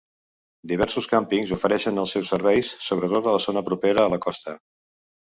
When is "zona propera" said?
3.45-4.07